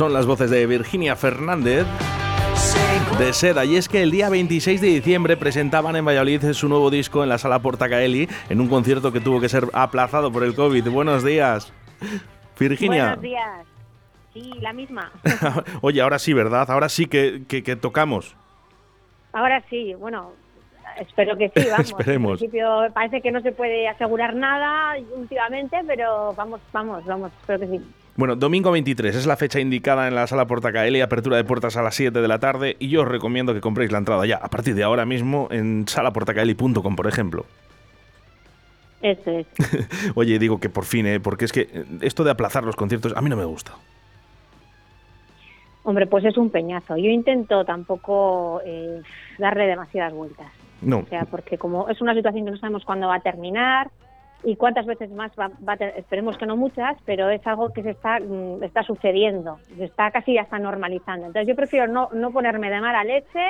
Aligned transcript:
Son 0.00 0.14
las 0.14 0.24
voces 0.24 0.48
de 0.48 0.64
Virginia 0.64 1.14
Fernández 1.14 1.84
de 3.18 3.32
Seda. 3.34 3.66
Y 3.66 3.76
es 3.76 3.86
que 3.86 4.02
el 4.02 4.10
día 4.10 4.30
26 4.30 4.80
de 4.80 4.86
diciembre 4.86 5.36
presentaban 5.36 5.94
en 5.94 6.06
Valladolid 6.06 6.54
su 6.54 6.70
nuevo 6.70 6.88
disco 6.88 7.22
en 7.22 7.28
la 7.28 7.36
sala 7.36 7.58
Portacaeli 7.58 8.26
en 8.48 8.62
un 8.62 8.68
concierto 8.68 9.12
que 9.12 9.20
tuvo 9.20 9.42
que 9.42 9.50
ser 9.50 9.64
aplazado 9.74 10.32
por 10.32 10.42
el 10.42 10.54
COVID. 10.54 10.88
Buenos 10.88 11.22
días, 11.22 11.74
Virginia. 12.58 13.08
Buenos 13.08 13.20
días. 13.20 13.66
Sí, 14.32 14.52
la 14.62 14.72
misma. 14.72 15.12
Oye, 15.82 16.00
ahora 16.00 16.18
sí, 16.18 16.32
¿verdad? 16.32 16.70
Ahora 16.70 16.88
sí 16.88 17.04
que, 17.04 17.42
que, 17.46 17.76
tocamos. 17.76 18.34
Ahora 19.34 19.62
sí, 19.68 19.92
bueno, 19.96 20.32
espero 20.98 21.36
que 21.36 21.52
sí, 21.54 21.68
vamos. 21.70 21.90
Esperemos. 21.90 22.32
En 22.40 22.48
principio 22.48 22.86
parece 22.94 23.20
que 23.20 23.30
no 23.30 23.42
se 23.42 23.52
puede 23.52 23.86
asegurar 23.86 24.34
nada 24.34 24.94
últimamente, 25.14 25.76
pero 25.86 26.32
vamos, 26.32 26.62
vamos, 26.72 27.04
vamos, 27.04 27.30
espero 27.42 27.60
que 27.60 27.66
sí. 27.66 27.84
Bueno, 28.16 28.36
domingo 28.36 28.70
23 28.70 29.14
es 29.14 29.26
la 29.26 29.36
fecha 29.36 29.60
indicada 29.60 30.08
en 30.08 30.14
la 30.14 30.26
sala 30.26 30.46
Portacaeli, 30.46 31.00
apertura 31.00 31.36
de 31.36 31.44
puertas 31.44 31.76
a 31.76 31.82
las 31.82 31.94
7 31.94 32.20
de 32.20 32.28
la 32.28 32.38
tarde 32.38 32.76
y 32.78 32.88
yo 32.88 33.02
os 33.02 33.08
recomiendo 33.08 33.54
que 33.54 33.60
compréis 33.60 33.92
la 33.92 33.98
entrada 33.98 34.26
ya, 34.26 34.36
a 34.36 34.48
partir 34.48 34.74
de 34.74 34.82
ahora 34.82 35.06
mismo, 35.06 35.48
en 35.50 35.86
salaportacaeli.com, 35.86 36.96
por 36.96 37.06
ejemplo. 37.06 37.46
Eso 39.02 39.30
es. 39.30 39.46
Oye, 40.14 40.38
digo 40.38 40.60
que 40.60 40.68
por 40.68 40.84
fin, 40.84 41.06
¿eh? 41.06 41.20
porque 41.20 41.46
es 41.46 41.52
que 41.52 41.62
eh, 41.72 41.84
esto 42.02 42.24
de 42.24 42.30
aplazar 42.30 42.64
los 42.64 42.76
conciertos 42.76 43.14
a 43.16 43.22
mí 43.22 43.30
no 43.30 43.36
me 43.36 43.44
gusta. 43.44 43.72
Hombre, 45.82 46.06
pues 46.06 46.24
es 46.24 46.36
un 46.36 46.50
peñazo. 46.50 46.96
Yo 46.96 47.08
intento 47.08 47.64
tampoco 47.64 48.60
eh, 48.66 49.00
darle 49.38 49.66
demasiadas 49.66 50.12
vueltas. 50.12 50.46
No. 50.82 50.98
O 50.98 51.06
sea, 51.06 51.24
porque 51.24 51.56
como 51.56 51.88
es 51.88 52.00
una 52.02 52.14
situación 52.14 52.44
que 52.44 52.50
no 52.50 52.58
sabemos 52.58 52.84
cuándo 52.84 53.08
va 53.08 53.16
a 53.16 53.20
terminar, 53.20 53.90
y 54.42 54.56
cuántas 54.56 54.86
veces 54.86 55.10
más 55.10 55.32
va, 55.38 55.50
va 55.66 55.74
esperemos 55.74 56.38
que 56.38 56.46
no 56.46 56.56
muchas, 56.56 56.96
pero 57.04 57.28
es 57.30 57.46
algo 57.46 57.72
que 57.72 57.82
se 57.82 57.90
está, 57.90 58.20
mm, 58.20 58.62
está 58.62 58.82
sucediendo, 58.82 59.58
se 59.76 59.84
está 59.84 60.10
casi 60.10 60.34
ya 60.34 60.42
está 60.42 60.58
normalizando. 60.58 61.26
Entonces 61.26 61.48
yo 61.48 61.56
prefiero 61.56 61.86
no, 61.86 62.08
no 62.12 62.30
ponerme 62.30 62.70
de 62.70 62.80
mala 62.80 63.04
leche 63.04 63.40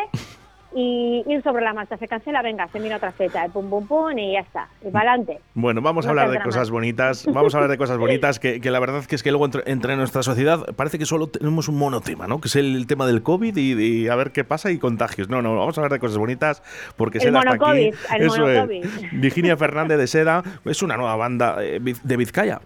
y 0.75 1.25
ir 1.27 1.43
sobre 1.43 1.65
la 1.65 1.73
marcha. 1.73 1.97
Se 1.97 2.07
cancela, 2.07 2.43
venga, 2.43 2.69
se 2.69 2.81
mira 2.81 2.97
otra 2.97 3.13
fecha, 3.13 3.47
pum, 3.49 3.69
pum, 3.69 3.87
pum, 3.87 4.17
y 4.19 4.33
ya 4.33 4.41
está. 4.41 4.69
Y 4.83 4.91
para 4.91 5.13
adelante. 5.13 5.41
Bueno, 5.55 5.81
vamos 5.81 6.07
a 6.07 6.11
hablar 6.11 6.31
de 6.31 6.41
cosas 6.41 6.71
bonitas. 6.71 7.27
Vamos 7.27 7.55
a 7.55 7.59
hablar 7.59 7.71
de 7.71 7.79
cosas 7.79 7.99
bonitas 7.99 8.39
que, 8.39 8.61
la 8.71 8.81
verdad 8.81 9.05
que 9.05 9.15
es 9.15 9.23
que 9.23 9.31
luego 9.31 9.49
entre, 9.67 9.97
nuestra 9.97 10.23
sociedad 10.23 10.75
parece 10.77 10.99
que 10.99 11.07
solo 11.07 11.29
tenemos 11.29 11.69
un 11.69 11.79
monotema, 11.79 12.27
¿no? 12.27 12.41
Que 12.41 12.49
es 12.49 12.57
el, 12.57 12.87
tema 12.87 13.07
del 13.07 13.23
COVID 13.23 13.57
y, 13.57 14.09
a 14.09 14.17
ver 14.17 14.33
qué 14.33 14.45
pasa 14.45 14.71
y 14.71 14.79
contagios. 14.79 15.29
No, 15.29 15.43
no, 15.43 15.57
vamos 15.57 15.77
a 15.77 15.81
hablar 15.81 15.93
de 15.93 15.99
cosas 15.99 16.19
bonitas 16.19 16.63
porque 16.97 17.19
el 17.19 17.23
Seda 17.23 17.41
está 17.41 17.71
aquí. 17.71 17.91
El 18.15 18.23
Eso 18.23 18.49
es. 18.49 19.13
Virginia 19.13 19.57
Fernández 19.57 19.99
de 19.99 20.07
Seda 20.07 20.43
es 20.65 20.83
una 20.83 20.97
nueva 20.97 21.17
banda 21.17 21.57
eh, 21.61 21.81
de 21.81 22.17
Vizcaya. 22.17 22.61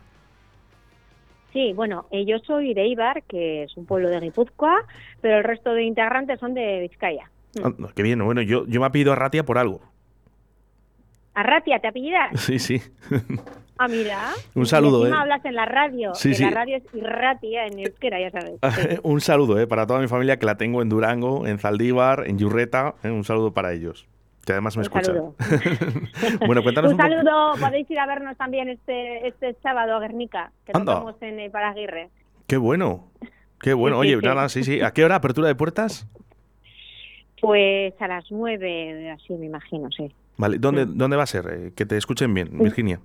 Sí, 1.55 1.73
bueno, 1.73 2.07
eh, 2.11 2.25
yo 2.27 2.41
soy 2.41 2.75
de 2.75 2.85
Ibar, 2.89 3.23
que 3.23 3.63
es 3.63 3.77
un 3.77 3.87
pueblo 3.87 4.09
de 4.09 4.19
Guipúzcoa, 4.19 4.85
pero 5.21 5.39
el 5.39 5.45
resto 5.45 5.73
de 5.73 5.85
integrantes 5.85 6.41
son 6.41 6.53
de 6.53 6.81
Vizcaya. 6.81 7.31
Ah, 7.63 7.73
qué 7.95 8.03
bien, 8.03 8.25
bueno, 8.25 8.43
yo, 8.43 8.67
yo 8.67 8.81
me 8.81 8.87
apellido 8.87 9.13
Arratia 9.13 9.45
por 9.45 9.59
algo. 9.59 9.81
¿Arratia 11.35 11.79
te 11.81 11.89
apellidas? 11.89 12.31
Sí, 12.41 12.59
sí. 12.59 12.81
Ah, 13.77 13.89
mira. 13.89 14.31
Un 14.55 14.67
saludo, 14.67 15.05
¿eh? 15.05 15.11
hablas 15.13 15.45
en 15.45 15.57
la 15.57 15.65
radio. 15.67 16.15
Sí, 16.15 16.33
La 16.37 16.51
radio 16.51 16.77
es 16.77 16.85
Irratia 16.95 17.67
en 17.67 17.81
euskera, 17.81 18.21
ya 18.21 18.31
sabes. 18.31 19.01
un 19.03 19.21
saludo, 19.21 19.59
¿eh? 19.59 19.67
Para 19.67 19.85
toda 19.85 19.99
mi 19.99 20.07
familia 20.07 20.39
que 20.39 20.47
la 20.47 20.55
tengo 20.57 20.81
en 20.81 20.89
Durango, 20.89 21.45
en 21.45 21.59
Zaldívar, 21.59 22.23
en 22.29 22.39
Yurreta. 22.39 22.95
¿eh? 23.03 23.11
Un 23.11 23.25
saludo 23.25 23.53
para 23.53 23.73
ellos. 23.73 24.07
Que 24.47 24.53
además 24.53 24.77
me 24.77 24.83
un 24.83 24.85
escuchan. 24.85 25.05
Saludo. 25.07 25.35
bueno, 26.47 26.63
cuéntanos 26.63 26.93
un, 26.93 27.01
un 27.01 27.03
saludo. 27.03 27.55
Podéis 27.59 27.91
ir 27.91 27.99
a 27.99 28.07
vernos 28.07 28.37
también 28.37 28.69
este, 28.69 29.27
este 29.27 29.57
sábado 29.61 29.97
a 29.97 30.01
Guernica, 30.01 30.53
que 30.65 30.71
estamos 30.71 31.17
en 31.21 31.41
eh, 31.41 31.51
Paraguirre. 31.51 32.11
Qué 32.47 32.57
bueno. 32.57 33.09
Qué 33.61 33.75
bueno. 33.75 33.99
Oye, 33.99 34.17
nada, 34.19 34.49
sí, 34.49 34.63
sí. 34.63 34.83
¿A 34.83 34.93
qué 34.93 35.05
hora 35.05 35.17
apertura 35.17 35.49
de 35.49 35.57
puertas? 35.57 36.07
Pues 37.44 37.93
a 38.00 38.09
las 38.09 38.25
nueve, 38.31 39.10
así 39.10 39.34
me 39.34 39.44
imagino, 39.44 39.91
sí. 39.91 40.10
Vale, 40.38 40.56
¿dónde, 40.59 40.87
¿dónde 40.87 41.15
va 41.15 41.25
a 41.25 41.27
ser? 41.27 41.44
Eh, 41.50 41.72
que 41.77 41.84
te 41.84 41.99
escuchen 41.99 42.32
bien, 42.32 42.49
Virginia. 42.59 43.00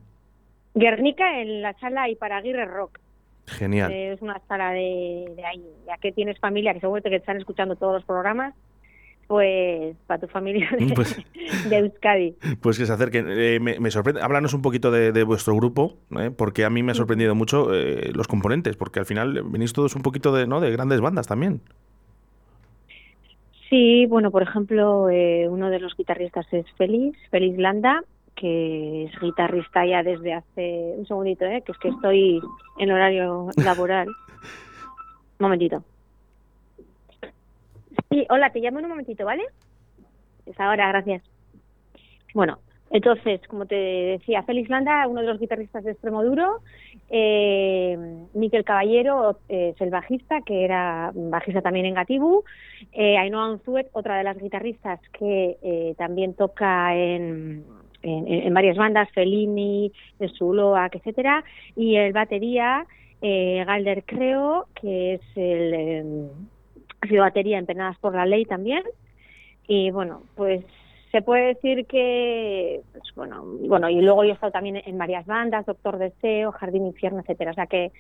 Guernica, 0.74 1.42
en 1.42 1.62
la 1.62 1.74
sala 1.74 2.08
Iparaguirre 2.08 2.64
Rock. 2.64 3.00
Genial. 3.48 3.92
Eh, 3.92 4.14
es 4.14 4.22
una 4.22 4.40
sala 4.48 4.72
de, 4.72 5.26
ahí. 5.46 5.62
Ya 5.86 5.98
que 5.98 6.14
tienes 6.14 6.40
familia, 6.40 6.74
que 6.74 6.80
seguro 6.80 7.02
que 7.02 7.18
están 7.18 7.36
escuchando 7.36 7.76
todos 7.76 7.96
los 7.96 8.06
programas, 8.06 8.56
pues 9.28 9.98
para 10.08 10.22
tu 10.22 10.28
familia 10.28 10.70
de, 10.72 10.88
pues 10.96 11.18
Euskadi. 11.70 12.38
Pues 12.62 12.78
que 12.78 12.86
se 12.86 12.94
acerquen. 12.94 13.26
Eh, 13.28 13.60
me, 13.60 13.92
sorprende. 13.92 14.22
Háblanos 14.22 14.54
un 14.54 14.62
poquito 14.62 14.90
de, 14.90 15.24
vuestro 15.24 15.54
grupo, 15.54 15.98
porque 16.38 16.64
a 16.64 16.70
mí 16.70 16.82
me 16.82 16.94
ha 16.94 16.96
sorprendido 16.96 17.36
mucho 17.36 17.72
los 18.14 18.30
componentes, 18.30 18.78
porque 18.78 19.02
al 19.02 19.06
final 19.06 19.44
venís 19.44 19.74
todos 19.74 19.98
un 19.98 20.02
poquito 20.02 20.34
de, 20.34 20.48
¿no? 20.48 20.62
de 20.62 20.72
grandes 20.72 21.02
bandas 21.02 21.28
también. 21.28 21.62
Sí, 23.70 24.08
bueno, 24.08 24.32
por 24.32 24.42
ejemplo, 24.42 25.10
eh, 25.10 25.48
uno 25.48 25.70
de 25.70 25.80
los 25.80 25.96
guitarristas 25.96 26.48
es 26.52 26.66
Félix, 26.76 27.20
Félix 27.30 27.58
Landa, 27.60 28.04
que 28.36 29.06
es 29.06 29.20
guitarrista 29.20 29.86
ya 29.86 30.02
desde 30.02 30.34
hace 30.34 30.94
un 30.98 31.06
segundito, 31.06 31.46
¿eh? 31.46 31.62
que 31.64 31.74
es 31.74 31.78
que 31.78 31.90
estoy 31.90 32.42
en 32.80 32.92
horario 32.92 33.50
laboral. 33.64 34.08
un 34.08 34.16
momentito. 35.40 35.84
Sí, 38.10 38.26
hola, 38.30 38.50
te 38.52 38.60
llamo 38.60 38.80
en 38.80 38.86
un 38.86 38.92
momentito, 38.92 39.24
¿vale? 39.24 39.44
Es 40.48 40.60
ahora, 40.60 40.88
gracias. 40.88 41.22
Bueno, 42.34 42.58
entonces, 42.92 43.42
como 43.48 43.66
te 43.66 43.76
decía, 43.76 44.44
Félix 44.44 44.70
Landa, 44.70 45.08
uno 45.08 45.22
de 45.22 45.28
los 45.28 45.40
guitarristas 45.40 45.84
de 45.84 45.92
Extremo 45.92 46.24
Duro, 46.24 46.62
eh, 47.10 47.98
Miquel 48.34 48.64
Caballero 48.64 49.38
es 49.48 49.80
el 49.80 49.90
bajista, 49.90 50.42
que 50.42 50.66
era 50.66 51.12
bajista 51.14 51.62
también 51.62 51.86
en 51.86 51.94
Gatibu, 51.94 52.44
eh, 52.94 53.18
Ainhoa 53.18 53.46
Anzuet, 53.46 53.90
otra 53.94 54.18
de 54.18 54.24
las 54.24 54.38
guitarristas 54.38 55.00
que 55.18 55.58
eh, 55.62 55.96
también 55.98 56.34
toca 56.34 56.96
en, 56.96 57.64
en, 58.02 58.54
varias 58.54 58.78
bandas, 58.78 59.10
Fellini, 59.12 59.92
Zuloac, 60.38 60.96
etcétera, 60.96 61.44
y 61.76 61.96
el 61.96 62.14
batería, 62.14 62.86
eh, 63.22 63.64
Galder 63.66 64.04
Creo, 64.06 64.68
que 64.80 65.16
es 65.16 65.22
el, 65.36 65.74
eh, 65.74 66.30
ha 67.02 67.08
sido 67.08 67.22
batería 67.22 67.58
en 67.58 67.66
Penadas 67.66 67.98
por 68.00 68.16
la 68.16 68.26
Ley 68.26 68.46
también, 68.46 68.84
y 69.68 69.92
bueno, 69.92 70.24
pues 70.36 70.64
se 71.12 71.22
puede 71.22 71.48
decir 71.56 71.86
que, 71.88 72.82
pues, 72.92 73.04
bueno, 73.16 73.44
bueno, 73.44 73.90
y 73.90 74.02
luego 74.02 74.24
yo 74.24 74.32
he 74.32 74.34
estado 74.34 74.52
también 74.52 74.82
en 74.86 74.98
varias 74.98 75.26
bandas, 75.26 75.66
Doctor 75.66 75.98
Deseo, 75.98 76.52
Jardín 76.52 76.86
Infierno, 76.86 77.22
etcétera. 77.22 77.52
O 77.52 77.54
sea 77.56 77.66
que, 77.66 77.92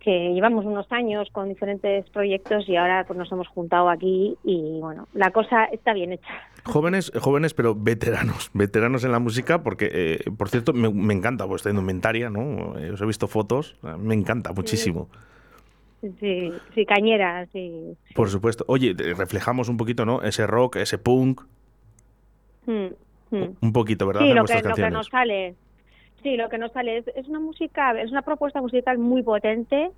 que 0.00 0.32
llevamos 0.32 0.64
unos 0.64 0.90
años 0.90 1.28
con 1.32 1.48
diferentes 1.48 2.08
proyectos 2.10 2.68
y 2.68 2.76
ahora 2.76 3.04
pues 3.06 3.18
nos 3.18 3.30
hemos 3.30 3.48
juntado 3.48 3.90
aquí 3.90 4.36
y 4.42 4.78
bueno, 4.80 5.06
la 5.12 5.30
cosa 5.30 5.64
está 5.66 5.92
bien 5.92 6.12
hecha. 6.12 6.28
Jóvenes, 6.64 7.12
jóvenes 7.20 7.52
pero 7.52 7.74
veteranos, 7.74 8.50
veteranos 8.54 9.04
en 9.04 9.12
la 9.12 9.18
música 9.18 9.62
porque, 9.62 9.90
eh, 9.92 10.30
por 10.36 10.48
cierto, 10.48 10.72
me, 10.72 11.14
encanta 11.14 11.44
vuestra 11.44 11.70
indumentaria, 11.70 12.30
¿no? 12.30 12.78
Eh, 12.78 12.90
os 12.90 13.00
he 13.00 13.06
visto 13.06 13.28
fotos, 13.28 13.76
me 13.98 14.14
encanta 14.14 14.52
muchísimo. 14.52 15.08
Sí, 16.20 16.52
sí, 16.74 16.84
cañera, 16.84 17.46
sí. 17.52 17.96
Por 18.14 18.28
supuesto. 18.28 18.64
Oye, 18.68 18.94
reflejamos 18.94 19.70
un 19.70 19.78
poquito, 19.78 20.04
¿no? 20.04 20.22
Ese 20.22 20.46
rock, 20.46 20.76
ese 20.76 20.98
punk. 20.98 21.42
Hmm, 22.66 22.86
hmm. 23.30 23.56
Un 23.60 23.72
poquito, 23.72 24.06
¿verdad? 24.06 24.22
Sí, 24.22 24.32
lo 24.32 24.44
que, 24.44 24.62
lo 24.62 24.74
que, 24.74 24.90
nos 24.90 25.06
sale. 25.06 25.54
Sí, 26.22 26.36
lo 26.36 26.48
que 26.48 26.58
nos 26.58 26.72
sale 26.72 26.98
es, 26.98 27.08
es, 27.14 27.28
una 27.28 27.40
música, 27.40 28.00
es 28.00 28.10
una 28.10 28.22
propuesta 28.22 28.60
musical 28.60 28.98
muy 28.98 29.22
potente, 29.22 29.90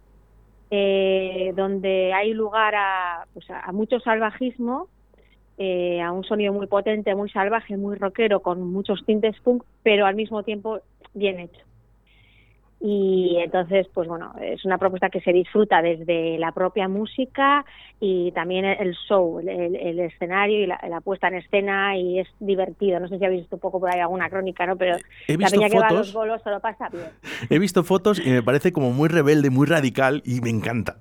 eh, 0.70 1.52
donde 1.54 2.12
hay 2.12 2.32
lugar 2.32 2.74
a, 2.74 3.26
pues 3.32 3.46
a, 3.50 3.70
mucho 3.72 4.00
salvajismo, 4.00 4.88
eh, 5.58 6.00
a 6.00 6.12
un 6.12 6.24
sonido 6.24 6.52
muy 6.52 6.66
potente, 6.66 7.14
muy 7.14 7.30
salvaje, 7.30 7.76
muy 7.76 7.96
rockero, 7.96 8.40
con 8.40 8.72
muchos 8.72 9.04
tintes 9.04 9.38
punk, 9.40 9.62
pero 9.82 10.06
al 10.06 10.14
mismo 10.14 10.42
tiempo 10.42 10.80
bien 11.14 11.40
hecho 11.40 11.65
y 12.78 13.38
entonces 13.38 13.86
pues 13.94 14.06
bueno 14.06 14.34
es 14.40 14.64
una 14.66 14.76
propuesta 14.76 15.08
que 15.08 15.22
se 15.22 15.32
disfruta 15.32 15.80
desde 15.80 16.38
la 16.38 16.52
propia 16.52 16.88
música 16.88 17.64
y 18.00 18.32
también 18.32 18.66
el 18.66 18.94
show 19.08 19.40
el, 19.40 19.98
escenario 19.98 20.62
y 20.62 20.66
la, 20.66 21.00
puesta 21.02 21.28
en 21.28 21.36
escena 21.36 21.96
y 21.96 22.18
es 22.20 22.28
divertido. 22.38 23.00
No 23.00 23.08
sé 23.08 23.18
si 23.18 23.24
habéis 23.24 23.42
visto 23.42 23.56
un 23.56 23.60
poco 23.60 23.80
por 23.80 23.90
ahí 23.90 24.00
alguna 24.00 24.28
crónica 24.28 24.66
no 24.66 24.76
pero 24.76 24.96
He 25.26 25.36
visto 25.36 25.56
la 25.56 25.68
peña 25.68 25.68
fotos, 25.68 25.72
que 25.72 25.78
va 25.78 25.88
a 25.88 25.92
los 25.92 26.12
bolos 26.12 26.42
se 26.42 26.50
lo 26.50 26.60
pasa 26.60 26.88
bien. 26.90 27.06
He 27.50 27.58
visto 27.58 27.82
fotos 27.82 28.24
y 28.24 28.30
me 28.30 28.42
parece 28.42 28.72
como 28.72 28.90
muy 28.90 29.08
rebelde 29.08 29.50
muy 29.50 29.66
radical 29.66 30.22
y 30.24 30.40
me 30.40 30.50
encanta. 30.50 30.98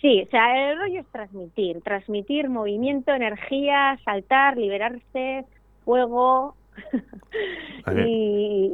Sí, 0.00 0.24
o 0.26 0.30
sea, 0.30 0.72
el 0.72 0.78
rollo 0.78 1.00
es 1.00 1.06
transmitir, 1.12 1.80
transmitir 1.82 2.48
movimiento, 2.48 3.12
energía, 3.12 3.96
saltar, 4.04 4.56
liberarse, 4.56 5.44
fuego, 5.84 6.56
y 8.06 8.70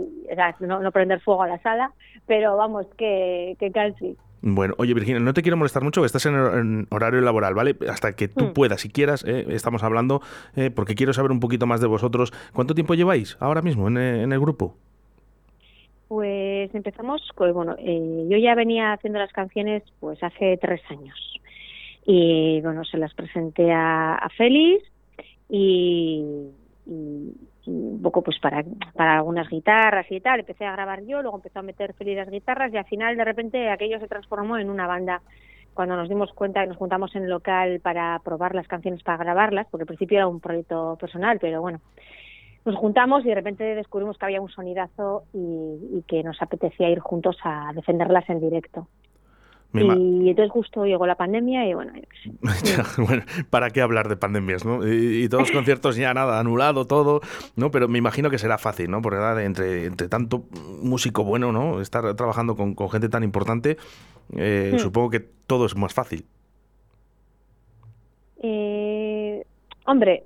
no, 0.61 0.93
prender 0.93 1.21
fuego 1.21 1.43
a 1.43 1.49
la 1.49 1.59
sala, 1.63 1.93
pero 2.27 2.57
vamos, 2.57 2.87
que, 2.97 3.57
que 3.59 3.71
casi. 3.71 4.17
Bueno, 4.41 4.75
oye 4.79 4.95
Virginia, 4.95 5.19
no 5.21 5.35
te 5.35 5.43
quiero 5.43 5.57
molestar 5.57 5.83
mucho, 5.83 6.05
estás 6.05 6.25
en, 6.27 6.87
horario 6.91 7.21
laboral, 7.21 7.55
¿vale? 7.55 7.77
Hasta 7.89 8.15
que 8.15 8.29
tú 8.29 8.47
hmm. 8.47 8.53
puedas, 8.53 8.81
si 8.81 8.89
quieras, 8.89 9.25
eh, 9.27 9.47
estamos 9.49 9.83
hablando, 9.83 10.21
eh, 10.55 10.71
porque 10.71 10.95
quiero 10.95 11.13
saber 11.13 11.33
un 11.33 11.41
poquito 11.41 11.67
más 11.67 11.81
de 11.81 11.89
vosotros. 11.89 12.33
¿Cuánto 12.53 12.75
tiempo 12.75 12.95
lleváis 12.95 13.37
ahora 13.41 13.63
mismo 13.63 13.89
en, 13.89 13.99
eh, 13.99 14.23
el 14.23 14.41
grupo? 14.41 14.77
Pues 16.07 16.73
empezamos, 16.75 17.21
pues 17.37 17.53
bueno, 17.53 17.77
yo 17.79 18.39
ya 18.39 18.55
venía 18.55 18.93
haciendo 18.93 19.19
las 19.19 19.33
canciones 19.33 19.83
pues 20.01 20.23
hace 20.23 20.57
tres 20.57 20.81
años. 20.89 21.19
Y 22.07 22.61
bueno, 22.63 22.85
se 22.85 22.97
las 22.97 23.13
presenté 23.13 23.71
a, 23.73 24.15
a 24.15 24.29
Félix 24.31 24.85
y, 25.51 26.25
un 27.69 28.03
poco 28.03 28.23
pues 28.23 28.39
para, 28.39 28.65
para 28.95 29.17
algunas 29.17 29.49
guitarras 29.49 30.07
y 30.11 30.21
tal, 30.21 30.41
empecé 30.41 30.65
a 30.65 30.73
grabar 30.73 31.05
yo, 31.05 31.23
luego 31.23 31.37
empezó 31.37 31.59
a 31.59 31.63
meter 31.63 31.93
Feli 31.95 32.15
las 32.15 32.31
guitarras 32.31 32.73
y 32.73 32.77
al 32.77 32.87
final 32.87 33.17
de 33.17 33.25
repente 33.25 33.71
aquello 33.71 34.01
se 34.01 34.09
transformó 34.09 34.59
en 34.59 34.71
una 34.71 34.87
banda. 34.87 35.23
Cuando 35.75 35.95
nos 35.95 36.09
dimos 36.09 36.33
cuenta 36.33 36.63
que 36.63 36.69
nos 36.69 36.77
juntamos 36.77 37.15
en 37.15 37.25
el 37.25 37.31
local 37.31 37.79
para 37.81 38.19
probar 38.25 38.55
las 38.55 38.67
canciones 38.67 39.03
para 39.05 39.19
grabarlas, 39.19 39.69
porque 39.71 39.83
al 39.83 39.87
principio 39.87 40.19
era 40.19 40.27
un 40.27 40.41
proyecto 40.41 40.97
personal, 41.01 41.39
pero 41.41 41.61
bueno, 41.61 41.81
nos 42.65 42.75
juntamos 42.75 43.25
y 43.25 43.29
de 43.29 43.35
repente 43.37 43.63
descubrimos 43.77 44.19
que 44.19 44.25
había 44.25 44.41
un 44.41 44.49
sonidazo 44.49 45.25
y 45.33 46.03
que 46.09 46.25
nos 46.25 46.43
apetecía 46.43 46.91
ir 46.91 46.99
juntos 46.99 47.37
a 47.45 47.71
defenderlas 47.75 48.29
en 48.29 48.41
directo 48.41 48.89
y 49.75 50.31
entonces 50.31 50.51
justo 50.51 50.87
llegó 50.87 51.07
la 51.07 51.17
pandemia 51.17 51.69
y 51.69 51.75
bueno, 51.75 51.93
bueno, 52.99 53.23
¿para 53.51 53.71
qué 53.71 53.83
hablar 53.83 54.09
de 54.09 54.17
pandemias, 54.17 54.65
no? 54.65 54.87
Y, 54.87 55.29
todos 55.29 55.43
los 55.43 55.51
conciertos 55.51 55.97
ya 55.97 56.15
nada, 56.15 56.41
anulado 56.41 56.87
todo, 56.87 57.21
¿no? 57.55 57.71
Pero 57.71 57.87
me 57.87 57.99
imagino 57.99 58.31
que 58.31 58.39
será 58.39 58.57
fácil, 58.57 58.91
¿no? 58.91 59.03
Porque 59.03 59.19
entre, 59.45 59.85
entre 59.85 60.09
tanto 60.09 60.47
músico 60.83 61.23
bueno, 61.23 61.53
¿no? 61.53 61.83
Estar 61.83 62.15
trabajando 62.15 62.57
con, 62.57 62.77
gente 62.89 63.11
tan 63.11 63.23
importante, 63.23 63.77
eh, 64.37 64.73
hmm. 64.75 64.79
supongo 64.79 65.11
que 65.11 65.21
todo 65.21 65.67
es 65.67 65.77
más 65.77 65.93
fácil. 65.93 66.25
Eh, 68.43 69.45
hombre, 69.85 70.25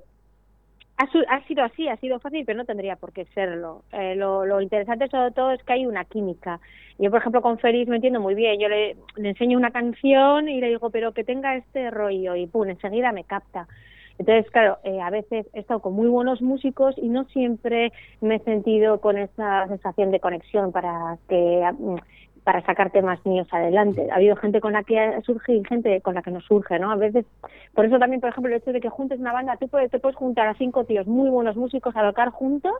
ha, 1.29 1.47
sido 1.47 1.63
así, 1.63 1.87
ha 1.87 1.97
sido 1.97 2.19
fácil, 2.19 2.45
pero 2.45 2.57
no 2.57 2.65
tendría 2.65 2.95
por 2.95 3.13
qué 3.13 3.25
serlo. 3.33 3.83
Eh, 3.91 4.15
lo, 4.15 4.61
interesante 4.61 5.07
sobre 5.07 5.31
todo 5.31 5.51
es 5.51 5.63
que 5.63 5.73
hay 5.73 5.85
una 5.85 6.05
química. 6.05 6.59
Yo, 6.99 7.09
por 7.09 7.19
ejemplo, 7.19 7.41
con 7.41 7.59
Félix 7.59 7.89
me 7.89 7.97
entiendo 7.97 8.19
muy 8.19 8.35
bien. 8.35 8.59
Yo 8.59 8.69
le, 8.69 8.95
enseño 9.17 9.57
una 9.57 9.71
canción 9.71 10.49
y 10.49 10.61
le 10.61 10.69
digo, 10.69 10.89
pero 10.89 11.13
que 11.13 11.23
tenga 11.23 11.55
este 11.55 11.89
rollo, 11.91 12.35
y 12.35 12.47
pum, 12.47 12.69
enseguida 12.69 13.11
me 13.11 13.23
capta. 13.23 13.67
Entonces, 14.19 14.49
claro, 14.51 14.77
eh, 14.83 15.01
a 15.01 15.09
veces 15.09 15.47
he 15.53 15.59
estado 15.59 15.79
con 15.79 15.93
muy 15.93 16.07
buenos 16.07 16.41
músicos 16.41 16.95
y 16.97 17.09
no 17.09 17.25
siempre 17.25 17.91
me 18.21 18.35
he 18.35 18.39
sentido 18.39 19.01
con 19.01 19.17
esa 19.17 19.67
sensación 19.67 20.11
de 20.11 20.19
conexión 20.19 20.71
para 20.71 21.17
que 21.27 21.67
mm, 21.77 21.95
para 22.43 22.61
sacar 22.65 22.91
temas 22.91 23.25
míos 23.25 23.47
adelante. 23.51 24.09
Ha 24.11 24.15
habido 24.15 24.35
gente 24.35 24.59
con 24.59 24.73
la 24.73 24.83
que 24.83 25.21
surge 25.25 25.55
y 25.55 25.63
gente 25.63 26.01
con 26.01 26.15
la 26.15 26.21
que 26.21 26.31
no 26.31 26.41
surge, 26.41 26.77
¿no? 26.79 26.91
A 26.91 26.95
veces, 26.95 27.25
por 27.73 27.85
eso 27.85 27.99
también, 27.99 28.21
por 28.21 28.29
ejemplo, 28.29 28.51
el 28.51 28.59
hecho 28.59 28.73
de 28.73 28.81
que 28.81 28.89
juntes 28.89 29.19
una 29.19 29.33
banda, 29.33 29.57
tú 29.57 29.67
puedes, 29.67 29.89
te 29.89 29.99
puedes 29.99 30.17
juntar 30.17 30.47
a 30.47 30.53
cinco 30.55 30.83
tíos 30.83 31.07
muy 31.07 31.29
buenos 31.29 31.55
músicos 31.55 31.95
a 31.95 32.07
tocar 32.07 32.29
juntos 32.29 32.73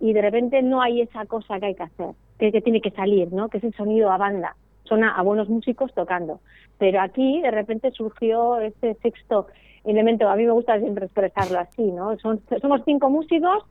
y 0.00 0.12
de 0.12 0.22
repente 0.22 0.62
no 0.62 0.80
hay 0.80 1.02
esa 1.02 1.26
cosa 1.26 1.60
que 1.60 1.66
hay 1.66 1.74
que 1.74 1.82
hacer, 1.82 2.10
que, 2.38 2.60
tiene 2.60 2.80
que 2.80 2.90
salir, 2.90 3.32
¿no? 3.32 3.48
Que 3.48 3.58
es 3.58 3.64
el 3.64 3.74
sonido 3.74 4.10
a 4.10 4.16
banda, 4.16 4.56
son 4.84 5.04
a, 5.04 5.20
buenos 5.22 5.48
músicos 5.48 5.92
tocando. 5.94 6.40
Pero 6.78 7.00
aquí 7.00 7.40
de 7.42 7.50
repente 7.50 7.90
surgió 7.90 8.58
este 8.60 8.94
sexto 8.94 9.46
elemento, 9.84 10.28
a 10.28 10.36
mí 10.36 10.44
me 10.44 10.52
gusta 10.52 10.78
siempre 10.78 11.06
expresarlo 11.06 11.58
así, 11.58 11.82
¿no? 11.82 12.16
Son, 12.18 12.40
somos 12.60 12.80
cinco 12.84 13.10
músicos, 13.10 13.64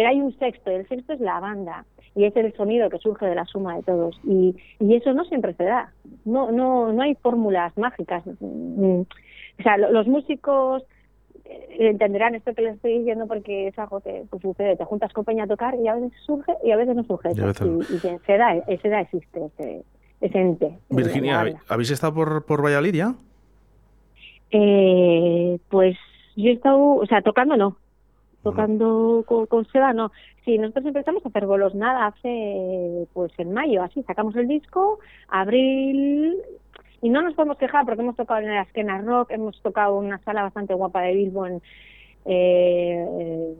pero 0.00 0.08
hay 0.08 0.20
un 0.22 0.34
sexto, 0.38 0.72
y 0.72 0.76
el 0.76 0.88
sexto 0.88 1.12
es 1.12 1.20
la 1.20 1.40
banda 1.40 1.84
y 2.14 2.24
es 2.24 2.34
el 2.34 2.54
sonido 2.54 2.88
que 2.88 2.96
surge 2.96 3.26
de 3.26 3.34
la 3.34 3.44
suma 3.44 3.76
de 3.76 3.82
todos 3.82 4.18
y, 4.24 4.56
y 4.78 4.94
eso 4.94 5.12
no 5.12 5.26
siempre 5.26 5.52
se 5.52 5.64
da. 5.64 5.92
No 6.24 6.50
no 6.50 6.90
no 6.90 7.02
hay 7.02 7.16
fórmulas 7.16 7.76
mágicas. 7.76 8.24
Mm, 8.40 9.00
o 9.02 9.62
sea 9.62 9.76
los 9.76 10.06
músicos 10.06 10.82
eh, 11.44 11.76
entenderán 11.80 12.34
esto 12.34 12.54
que 12.54 12.62
les 12.62 12.76
estoy 12.76 13.00
diciendo 13.00 13.26
porque 13.26 13.68
es 13.68 13.78
algo 13.78 14.00
que 14.00 14.24
sucede. 14.40 14.74
Te 14.78 14.86
juntas 14.86 15.12
con 15.12 15.26
peña 15.26 15.44
a 15.44 15.48
tocar 15.48 15.74
y 15.74 15.86
a 15.86 15.96
veces 15.96 16.12
surge 16.24 16.54
y 16.64 16.70
a 16.70 16.76
veces 16.76 16.96
no 16.96 17.04
surge. 17.04 17.32
Y, 17.32 17.94
y, 17.94 17.98
se 17.98 18.38
da 18.38 18.54
se 18.64 18.88
da 18.88 19.02
existe 19.02 19.44
ese, 19.44 19.84
ese 20.22 20.38
ente 20.38 20.78
Virginia 20.88 21.44
habéis 21.68 21.90
estado 21.90 22.14
por 22.14 22.46
por 22.46 22.64
Valladolid 22.64 22.94
ya 22.94 23.14
eh, 24.50 25.58
pues 25.68 25.98
yo 26.36 26.48
he 26.48 26.54
estado 26.54 26.80
o 26.80 27.04
sea 27.04 27.20
tocando 27.20 27.58
no 27.58 27.76
tocando 28.42 29.24
con, 29.26 29.46
con 29.46 29.66
Seba, 29.66 29.92
no. 29.92 30.12
Sí, 30.44 30.58
nosotros 30.58 30.86
empezamos 30.86 31.24
a 31.24 31.28
hacer 31.28 31.46
bolos 31.46 31.74
nada 31.74 32.06
hace, 32.06 33.06
pues 33.12 33.32
en 33.38 33.52
mayo, 33.52 33.82
así, 33.82 34.02
sacamos 34.04 34.34
el 34.36 34.48
disco, 34.48 34.98
abril, 35.28 36.36
y 37.02 37.08
no 37.08 37.22
nos 37.22 37.34
podemos 37.34 37.58
quejar 37.58 37.84
porque 37.84 38.02
hemos 38.02 38.16
tocado 38.16 38.40
en 38.40 38.54
la 38.54 38.62
esquena 38.62 38.98
rock, 38.98 39.30
hemos 39.30 39.60
tocado 39.62 39.96
una 39.96 40.18
sala 40.18 40.42
bastante 40.42 40.74
guapa 40.74 41.02
de 41.02 41.14
Bilbo 41.14 41.46
en 41.46 41.62
eh, 42.24 43.54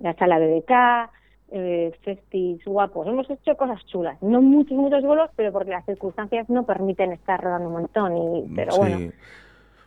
la 0.00 0.14
sala 0.14 0.38
de 0.38 0.58
BK, 0.58 1.10
eh, 1.54 1.92
festis 2.02 2.64
guapos, 2.64 3.06
hemos 3.06 3.28
hecho 3.30 3.56
cosas 3.56 3.84
chulas, 3.86 4.20
no 4.22 4.40
muchos, 4.40 4.76
muchos 4.76 5.02
bolos, 5.02 5.30
pero 5.36 5.52
porque 5.52 5.70
las 5.70 5.84
circunstancias 5.84 6.48
no 6.48 6.64
permiten 6.64 7.12
estar 7.12 7.42
rodando 7.42 7.68
un 7.68 7.74
montón, 7.74 8.16
y, 8.16 8.54
pero 8.54 8.76
bueno. 8.76 9.12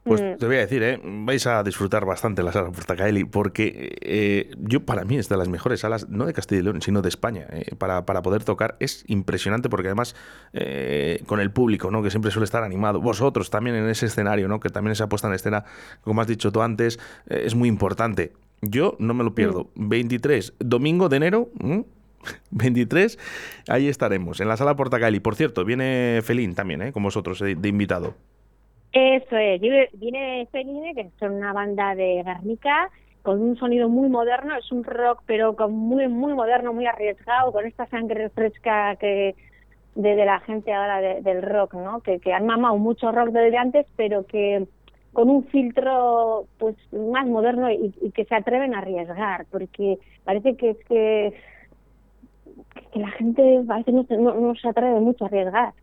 Pues 0.05 0.21
mm. 0.21 0.37
te 0.37 0.45
voy 0.45 0.57
a 0.57 0.59
decir, 0.59 0.83
¿eh? 0.83 1.01
vais 1.03 1.47
a 1.47 1.63
disfrutar 1.63 2.05
bastante 2.05 2.43
la 2.43 2.51
sala 2.51 2.71
Portacaeli, 2.71 3.23
porque 3.23 3.97
eh, 4.01 4.51
yo 4.59 4.85
para 4.85 5.03
mí 5.03 5.17
es 5.17 5.29
de 5.29 5.35
las 5.35 5.49
mejores 5.49 5.79
salas, 5.79 6.07
no 6.09 6.27
de 6.27 6.33
Castilla 6.33 6.61
y 6.61 6.63
León, 6.63 6.83
sino 6.83 7.01
de 7.01 7.09
España, 7.09 7.47
eh, 7.49 7.73
para, 7.75 8.05
para, 8.05 8.21
poder 8.21 8.43
tocar. 8.43 8.77
Es 8.79 9.03
impresionante 9.07 9.67
porque 9.67 9.87
además 9.87 10.15
con 11.25 11.39
el 11.39 11.51
público, 11.51 11.89
¿no? 11.89 12.03
que 12.03 12.11
siempre 12.11 12.29
suele 12.29 12.45
estar 12.45 12.63
animado, 12.63 13.01
vosotros 13.01 13.49
también 13.49 13.75
en 13.75 13.89
ese 13.89 14.05
escenario, 14.05 14.47
¿no? 14.47 14.59
que 14.59 14.69
también 14.69 14.91
esa 14.91 15.09
puesta 15.09 15.27
en 15.27 15.33
escena, 15.33 15.65
como 16.01 16.21
has 16.21 16.27
dicho 16.27 16.51
tú 16.51 16.61
antes, 16.61 16.99
es 17.25 17.55
muy 17.55 17.67
importante. 17.67 18.33
Yo 18.61 18.95
no 18.99 19.13
me 19.15 19.23
lo 19.23 19.33
pierdo. 19.33 19.71
23, 19.75 20.53
mm. 20.59 20.69
domingo 20.69 21.09
de 21.09 21.17
enero. 21.17 21.49
23, 22.51 23.17
ahí 23.67 23.87
estaremos, 23.87 24.39
en 24.39 24.47
la 24.47 24.55
sala 24.55 24.75
Portacaeli. 24.75 25.19
Por 25.19 25.35
cierto, 25.35 25.65
viene 25.65 26.21
Felín 26.23 26.53
también, 26.53 26.83
¿eh? 26.83 26.93
con 26.93 27.01
vosotros, 27.01 27.39
de 27.39 27.67
invitado. 27.67 28.15
Eso 28.95 29.35
es, 29.35 29.59
viene 29.59 30.47
Feline, 30.53 30.95
que 30.95 31.09
son 31.19 31.33
una 31.33 31.51
banda 31.51 31.95
de 31.95 32.23
Guernica, 32.23 32.89
con 33.23 33.41
un 33.41 33.57
sonido 33.57 33.89
muy 33.89 34.07
moderno, 34.07 34.55
es 34.55 34.71
un 34.71 34.85
rock 34.85 35.21
pero 35.25 35.53
con 35.57 35.73
muy 35.73 36.07
muy 36.07 36.33
moderno, 36.33 36.71
muy 36.71 36.85
arriesgado, 36.85 37.51
con 37.51 37.65
esta 37.65 37.87
sangre 37.87 38.29
fresca 38.29 38.95
que 38.95 39.35
de, 39.95 40.15
la 40.15 40.39
gente 40.39 40.71
ahora 40.71 41.01
del 41.01 41.41
rock, 41.41 41.73
¿no? 41.73 41.99
Que, 41.99 42.21
han 42.31 42.45
mamado 42.45 42.77
mucho 42.77 43.11
rock 43.11 43.31
desde 43.31 43.57
antes, 43.57 43.85
pero 43.97 44.25
que 44.25 44.65
con 45.11 45.29
un 45.29 45.43
filtro 45.47 46.45
pues 46.57 46.77
más 46.93 47.27
moderno 47.27 47.69
y, 47.69 47.91
que 48.11 48.23
se 48.23 48.35
atreven 48.35 48.75
a 48.75 48.79
arriesgar, 48.79 49.45
porque 49.51 49.97
parece 50.23 50.55
que 50.55 50.69
es 50.69 50.77
que, 50.87 51.33
que 52.93 52.99
la 52.99 53.11
gente 53.11 53.61
parece 53.67 53.91
no, 53.91 54.05
no, 54.09 54.35
no 54.35 54.55
se 54.55 54.69
atreve 54.69 55.01
mucho 55.01 55.25
a 55.25 55.27
arriesgar 55.27 55.73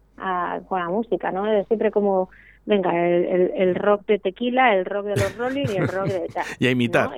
con 0.67 0.79
la 0.81 0.89
música, 0.89 1.31
¿no? 1.31 1.47
Es 1.47 1.67
siempre 1.67 1.91
como, 1.91 2.31
venga, 2.65 2.91
el, 2.97 3.75
rock 3.75 4.07
de 4.07 4.19
tequila, 4.19 4.75
el 4.75 4.85
rock 4.85 5.07
de 5.07 5.17
los 5.17 5.37
Rolling 5.37 5.67
y 5.69 5.77
el 5.77 5.89
rock 5.89 6.07
de 6.07 6.29
tal. 6.29 6.45
y 6.59 6.67
a 6.67 6.71
imitar. 6.71 7.11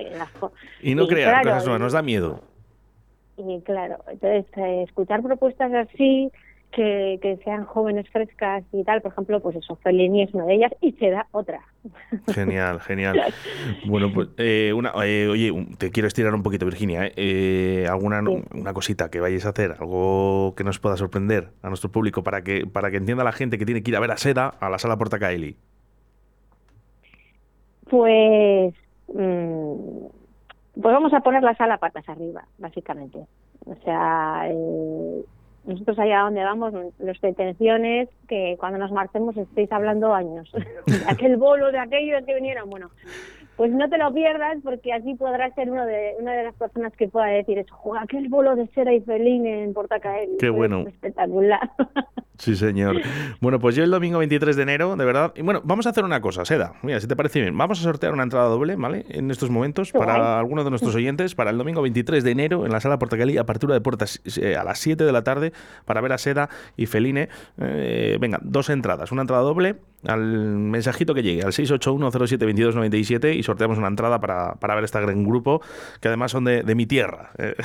Y, 0.81 0.95
no 0.95 1.07
crear 1.07 1.43
cosas 1.43 1.79
nos 1.79 1.93
da 1.93 2.01
miedo. 2.01 2.41
Y 3.37 3.61
claro, 3.61 3.97
entonces 4.07 4.45
eh, 4.57 4.83
escuchar 4.83 5.21
propuestas 5.21 5.71
así 5.73 6.31
que, 6.71 7.39
sean 7.43 7.65
jóvenes 7.65 8.09
frescas 8.09 8.63
y 8.71 8.83
tal, 8.83 9.01
por 9.01 9.11
ejemplo, 9.11 9.39
pues 9.39 9.55
eso, 9.55 9.75
Fellini 9.77 10.23
es 10.23 10.33
una 10.33 10.45
de 10.45 10.55
ellas 10.55 10.73
y 10.81 10.91
se 10.93 11.09
da 11.09 11.27
otra. 11.31 11.61
Genial, 12.33 12.79
genial. 12.81 13.21
bueno, 13.85 14.11
pues 14.13 14.29
eh, 14.37 14.73
una, 14.73 14.91
eh, 15.05 15.27
oye, 15.27 15.53
te 15.77 15.91
quiero 15.91 16.07
estirar 16.07 16.33
un 16.35 16.43
poquito, 16.43 16.65
Virginia, 16.65 17.11
¿eh? 17.15 17.87
alguna 17.89 18.21
una 18.53 18.73
cosita 18.73 19.09
que 19.09 19.19
vayáis 19.19 19.45
a 19.45 19.49
hacer, 19.49 19.75
algo 19.79 20.53
que 20.55 20.63
nos 20.63 20.79
pueda 20.79 20.97
sorprender 20.97 21.49
a 21.61 21.69
nuestro 21.69 21.91
público 21.91 22.23
para 22.23 22.41
que 22.43 22.65
para 22.65 22.91
que 22.91 22.97
entienda 22.97 23.23
la 23.23 23.31
gente 23.31 23.57
que 23.57 23.65
tiene 23.65 23.83
que 23.83 23.91
ir 23.91 23.97
a 23.97 23.99
ver 23.99 24.11
a 24.11 24.17
Seda 24.17 24.47
a 24.59 24.69
la 24.69 24.79
sala 24.79 24.97
Portacaeli. 24.97 25.55
Pues 27.89 28.73
mm, 29.07 30.05
pues 30.81 30.93
vamos 30.93 31.13
a 31.13 31.21
poner 31.21 31.41
la 31.41 31.55
sala 31.55 31.77
patas 31.77 32.07
arriba, 32.09 32.45
básicamente. 32.57 33.25
O 33.65 33.75
sea, 33.83 34.43
eh, 34.49 35.25
nosotros 35.65 35.97
allá 35.99 36.21
donde 36.21 36.43
vamos, 36.43 36.73
nuestra 36.99 37.29
intención 37.29 37.85
es 37.85 38.09
que 38.27 38.55
cuando 38.59 38.77
nos 38.77 38.91
marchemos 38.91 39.35
estéis 39.37 39.71
hablando 39.71 40.13
años. 40.13 40.51
de 40.51 41.03
aquel 41.07 41.37
bolo, 41.37 41.71
de 41.71 41.79
aquello, 41.79 42.15
de 42.17 42.25
que 42.25 42.35
vinieron. 42.35 42.69
Bueno, 42.69 42.91
pues 43.55 43.71
no 43.71 43.89
te 43.89 43.97
lo 43.97 44.13
pierdas 44.13 44.57
porque 44.63 44.93
así 44.93 45.15
podrás 45.15 45.53
ser 45.55 45.69
uno 45.69 45.85
de, 45.85 46.15
una 46.19 46.33
de 46.33 46.43
las 46.43 46.55
personas 46.55 46.93
que 46.93 47.07
pueda 47.07 47.27
decir 47.27 47.57
eso. 47.57 47.75
aquel 47.99 48.27
bolo 48.29 48.55
de 48.55 48.67
cera 48.67 48.93
y 48.93 49.01
felín 49.01 49.45
en 49.45 49.73
Portacael. 49.73 50.31
Qué 50.39 50.49
bueno. 50.49 50.85
Espectacular. 50.87 51.71
Sí, 52.37 52.55
señor. 52.55 53.01
Bueno, 53.39 53.59
pues 53.59 53.75
yo 53.75 53.83
el 53.83 53.91
domingo 53.91 54.19
23 54.19 54.55
de 54.55 54.63
enero, 54.63 54.95
de 54.95 55.05
verdad. 55.05 55.33
Y 55.35 55.41
bueno, 55.41 55.61
vamos 55.63 55.87
a 55.87 55.91
hacer 55.91 56.03
una 56.03 56.19
cosa, 56.19 56.43
Seda. 56.43 56.73
Mira, 56.81 56.99
si 56.99 57.07
te 57.07 57.15
parece 57.15 57.39
bien, 57.39 57.57
vamos 57.57 57.79
a 57.79 57.83
sortear 57.83 58.13
una 58.13 58.23
entrada 58.23 58.47
doble, 58.47 58.75
¿vale? 58.75 59.05
En 59.09 59.31
estos 59.31 59.49
momentos, 59.49 59.91
para 59.91 60.37
algunos 60.37 60.65
de 60.65 60.69
nuestros 60.69 60.95
oyentes, 60.95 61.35
para 61.35 61.51
el 61.51 61.57
domingo 61.57 61.81
23 61.81 62.23
de 62.23 62.31
enero 62.31 62.65
en 62.65 62.71
la 62.71 62.81
sala 62.81 62.99
Portacali, 62.99 63.37
apertura 63.37 63.73
de 63.73 63.81
puertas 63.81 64.21
eh, 64.41 64.55
a 64.55 64.63
las 64.63 64.79
7 64.79 65.05
de 65.05 65.11
la 65.11 65.23
tarde, 65.23 65.53
para 65.85 66.01
ver 66.01 66.11
a 66.11 66.17
Seda 66.17 66.49
y 66.75 66.87
Feline. 66.87 67.29
Eh, 67.57 68.17
venga, 68.19 68.39
dos 68.41 68.69
entradas. 68.69 69.11
Una 69.11 69.21
entrada 69.21 69.43
doble 69.43 69.77
al 70.03 70.21
mensajito 70.21 71.13
que 71.13 71.23
llegue, 71.23 71.41
al 71.41 71.51
681072297 71.51 73.35
y 73.35 73.43
sorteamos 73.45 73.77
una 73.77 73.87
entrada 73.87 74.19
para, 74.19 74.55
para 74.55 74.75
ver 74.75 74.83
este 74.83 74.99
gran 74.99 75.23
grupo, 75.23 75.61
que 76.01 76.07
además 76.07 76.31
son 76.31 76.43
de, 76.45 76.63
de 76.63 76.75
mi 76.75 76.85
tierra. 76.85 77.31
Eh. 77.37 77.55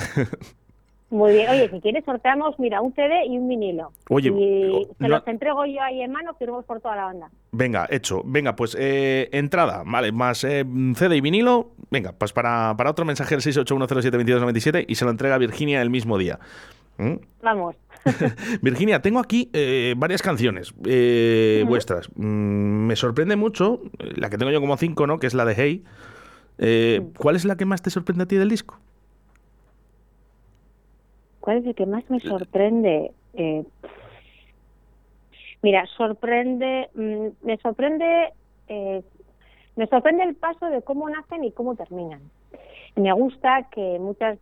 Muy 1.10 1.32
bien, 1.32 1.50
oye, 1.50 1.68
si 1.68 1.80
quieres 1.80 2.04
sorteamos, 2.04 2.56
mira, 2.60 2.80
un 2.80 2.94
CD 2.94 3.26
y 3.26 3.36
un 3.36 3.48
vinilo. 3.48 3.90
Oye, 4.08 4.28
y 4.28 4.86
se 4.96 5.08
los 5.08 5.26
entrego 5.26 5.66
yo 5.66 5.82
ahí 5.82 6.02
en 6.02 6.12
mano, 6.12 6.34
firmamos 6.34 6.64
por 6.64 6.80
toda 6.80 6.94
la 6.94 7.04
banda. 7.06 7.30
Venga, 7.50 7.88
hecho. 7.90 8.22
Venga, 8.24 8.54
pues 8.54 8.76
eh, 8.78 9.28
entrada, 9.32 9.82
vale, 9.84 10.12
más 10.12 10.44
eh, 10.44 10.64
CD 10.94 11.16
y 11.16 11.20
vinilo. 11.20 11.70
Venga, 11.90 12.12
pues 12.16 12.32
para, 12.32 12.74
para 12.76 12.90
otro 12.90 13.04
mensaje 13.04 13.34
el 13.34 13.40
681072297 13.40 14.84
y 14.86 14.94
se 14.94 15.04
lo 15.04 15.10
entrega 15.10 15.36
Virginia 15.38 15.82
el 15.82 15.90
mismo 15.90 16.16
día. 16.16 16.38
¿Mm? 16.96 17.14
Vamos. 17.42 17.74
Virginia, 18.62 19.02
tengo 19.02 19.18
aquí 19.18 19.50
eh, 19.52 19.94
varias 19.96 20.22
canciones 20.22 20.74
vuestras. 21.66 22.10
Mm, 22.16 22.86
me 22.86 22.96
sorprende 22.96 23.36
mucho, 23.36 23.80
la 24.16 24.30
que 24.30 24.38
tengo 24.38 24.52
yo 24.52 24.60
como 24.60 24.76
cinco, 24.76 25.06
¿no? 25.06 25.18
Que 25.18 25.26
es 25.26 25.34
la 25.34 25.44
de 25.44 25.54
Hey. 25.54 25.84
¿Cuál 27.18 27.36
es 27.36 27.44
la 27.44 27.56
que 27.56 27.64
más 27.64 27.82
te 27.82 27.90
sorprende 27.90 28.24
a 28.24 28.26
ti 28.26 28.36
del 28.36 28.50
disco? 28.50 28.78
¿Cuál 31.40 31.58
es 31.58 31.66
el 31.66 31.74
que 31.74 31.86
más 31.86 32.08
me 32.10 32.20
sorprende? 32.20 33.12
Eh, 33.34 33.64
mira, 35.62 35.86
sorprende, 35.96 36.90
mm, 36.94 37.46
me 37.46 37.56
sorprende, 37.58 38.32
eh, 38.68 39.02
me 39.76 39.86
sorprende 39.86 40.24
el 40.24 40.36
paso 40.36 40.66
de 40.66 40.82
cómo 40.82 41.08
nacen 41.08 41.42
y 41.44 41.52
cómo 41.52 41.74
terminan. 41.74 42.20
Me 42.94 43.12
gusta 43.12 43.68
que 43.70 43.98
muchas 43.98 44.38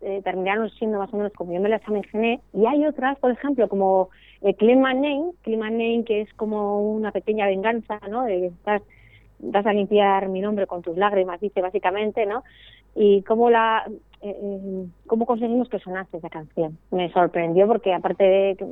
eh, 0.00 0.20
terminaron 0.22 0.70
siendo 0.70 0.98
más 0.98 1.12
o 1.12 1.16
menos 1.16 1.32
como 1.32 1.52
yo 1.52 1.60
me 1.60 1.68
las 1.68 1.86
imaginé 1.88 2.40
y 2.52 2.66
hay 2.66 2.86
otras, 2.86 3.18
por 3.18 3.30
ejemplo, 3.30 3.68
como 3.68 4.10
eh, 4.42 4.56
Name 4.60 6.04
que 6.04 6.20
es 6.20 6.32
como 6.34 6.82
una 6.92 7.12
pequeña 7.12 7.46
venganza, 7.46 8.00
¿no? 8.08 8.24
De 8.24 8.46
estás, 8.46 8.82
vas 9.40 9.66
a 9.66 9.72
limpiar 9.72 10.28
mi 10.28 10.40
nombre 10.40 10.66
con 10.66 10.82
tus 10.82 10.96
lágrimas, 10.96 11.40
dice 11.40 11.60
básicamente, 11.60 12.26
¿no? 12.26 12.44
Y 12.94 13.22
cómo 13.22 13.50
la 13.50 13.84
eh, 14.20 14.36
eh, 14.36 14.86
cómo 15.06 15.26
conseguimos 15.26 15.68
que 15.68 15.78
sonase 15.78 16.16
esa 16.16 16.28
canción. 16.28 16.76
Me 16.90 17.12
sorprendió 17.12 17.68
porque 17.68 17.94
aparte 17.94 18.24
de 18.24 18.56
que 18.56 18.64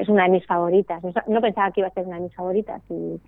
es 0.00 0.08
una 0.08 0.24
de 0.24 0.28
mis 0.28 0.46
favoritas, 0.46 1.02
no 1.26 1.40
pensaba 1.40 1.70
que 1.70 1.80
iba 1.80 1.88
a 1.88 1.94
ser 1.94 2.06
una 2.06 2.16
de 2.16 2.24
mis 2.24 2.34
favoritas 2.34 2.82
y, 2.90 3.18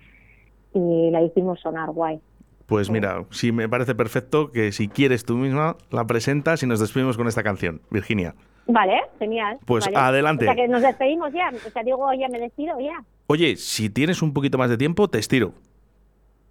la 1.11 1.23
hicimos 1.23 1.59
sonar 1.59 1.89
guay. 1.89 2.21
Pues 2.69 2.91
mira, 2.91 3.25
sí 3.31 3.51
me 3.51 3.67
parece 3.67 3.95
perfecto 3.95 4.51
que 4.51 4.71
si 4.71 4.87
quieres 4.87 5.25
tú 5.25 5.35
misma 5.35 5.75
la 5.89 6.05
presentas 6.05 6.61
y 6.61 6.67
nos 6.67 6.79
despedimos 6.79 7.17
con 7.17 7.27
esta 7.27 7.41
canción, 7.41 7.81
Virginia. 7.89 8.35
Vale, 8.67 9.01
genial. 9.17 9.57
Pues 9.65 9.89
adelante. 9.93 10.45
O 10.45 10.53
sea 10.53 10.55
que 10.55 10.67
nos 10.67 10.83
despedimos 10.83 11.33
ya, 11.33 11.49
o 11.49 11.69
sea, 11.71 11.81
digo, 11.83 12.07
ya 12.13 12.29
me 12.29 12.39
despido 12.39 12.79
ya. 12.79 13.03
Oye, 13.25 13.55
si 13.55 13.89
tienes 13.89 14.21
un 14.21 14.33
poquito 14.33 14.59
más 14.59 14.69
de 14.69 14.77
tiempo, 14.77 15.07
te 15.07 15.17
estiro. 15.17 15.53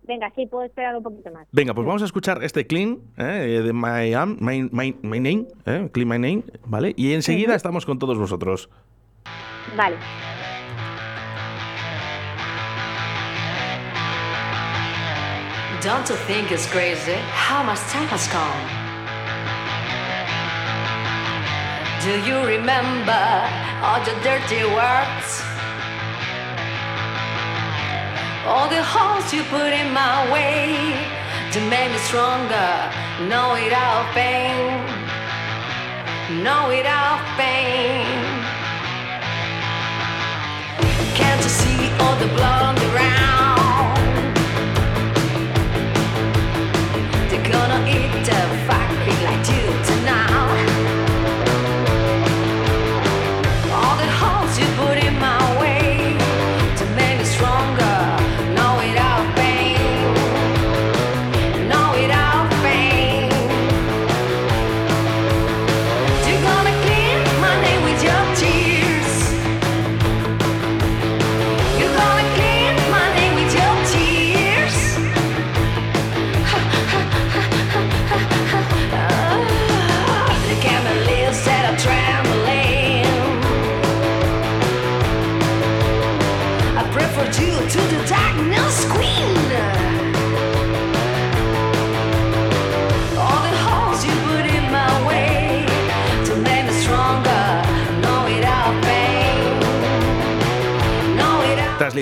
Venga, 0.02 0.32
sí, 0.34 0.46
puedo 0.46 0.64
esperar 0.64 0.96
un 0.96 1.04
poquito 1.04 1.30
más. 1.30 1.46
Venga, 1.52 1.72
pues 1.72 1.86
vamos 1.86 2.02
a 2.02 2.06
escuchar 2.06 2.42
este 2.42 2.66
Clean 2.66 2.98
eh, 3.16 3.62
de 3.64 3.72
My, 3.72 4.12
my, 4.40 4.68
my, 4.72 4.96
my 5.02 5.20
Name, 5.20 5.46
eh, 5.66 5.88
Clean 5.92 6.08
My 6.08 6.18
Name, 6.18 6.42
¿vale? 6.64 6.94
Y 6.96 7.12
enseguida 7.12 7.54
estamos 7.54 7.86
con 7.86 8.00
todos 8.00 8.18
vosotros. 8.18 8.68
Vale. 9.76 9.96
Don't 15.80 16.08
you 16.08 16.16
think 16.16 16.50
it's 16.50 16.66
crazy 16.66 17.14
how 17.30 17.62
much 17.62 17.78
time 17.94 18.08
has 18.08 18.26
gone? 18.26 18.66
Do 22.02 22.18
you 22.26 22.44
remember 22.44 23.24
all 23.86 24.00
the 24.02 24.10
dirty 24.26 24.64
words? 24.74 25.28
All 28.44 28.68
the 28.68 28.82
holes 28.82 29.32
you 29.32 29.44
put 29.44 29.72
in 29.72 29.92
my 29.92 30.26
way 30.32 30.98
to 31.52 31.60
make 31.70 31.92
me 31.92 31.98
stronger. 31.98 32.70
Know 33.30 33.54
it 33.54 33.72
all 33.72 34.02
pain. 34.18 34.82
Know 36.42 36.70
it 36.70 36.86
all 36.86 37.18
pain. 37.38 38.04
Can't 41.14 41.40
you 41.40 41.48
see 41.48 41.67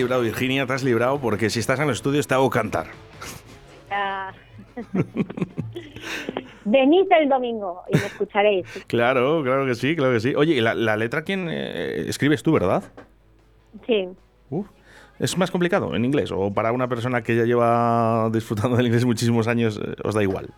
librado, 0.06 0.22
Virginia, 0.22 0.66
te 0.66 0.72
has 0.72 0.84
librado, 0.84 1.18
porque 1.18 1.50
si 1.50 1.58
estás 1.58 1.80
en 1.80 1.86
el 1.86 1.92
estudio 1.92 2.22
te 2.22 2.32
hago 2.32 2.48
cantar. 2.48 2.86
Ah. 3.90 4.32
Venid 6.64 7.06
el 7.10 7.28
domingo 7.28 7.82
y 7.92 7.96
me 7.96 8.06
escucharéis. 8.06 8.66
Claro, 8.86 9.42
claro 9.42 9.66
que 9.66 9.74
sí, 9.74 9.96
claro 9.96 10.12
que 10.12 10.20
sí. 10.20 10.34
Oye, 10.36 10.60
la, 10.60 10.74
la 10.74 10.96
letra 10.96 11.22
quién 11.22 11.48
eh, 11.50 12.08
escribes 12.08 12.42
tú, 12.42 12.52
verdad? 12.52 12.84
Sí. 13.86 14.08
¿Es 15.18 15.36
más 15.38 15.50
complicado 15.50 15.94
en 15.94 16.04
inglés 16.04 16.30
o 16.30 16.52
para 16.52 16.72
una 16.72 16.88
persona 16.88 17.22
que 17.22 17.34
ya 17.36 17.44
lleva 17.44 18.28
disfrutando 18.32 18.76
del 18.76 18.86
inglés 18.86 19.04
muchísimos 19.04 19.48
años 19.48 19.80
eh, 19.82 19.96
os 20.04 20.14
da 20.14 20.22
igual? 20.22 20.50